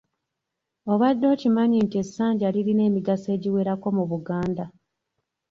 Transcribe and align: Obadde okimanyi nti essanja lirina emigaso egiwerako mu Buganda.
Obadde 0.91 1.25
okimanyi 1.33 1.77
nti 1.85 1.95
essanja 2.03 2.47
lirina 2.55 2.81
emigaso 2.89 3.27
egiwerako 3.35 3.87
mu 3.97 4.03
Buganda. 4.11 4.65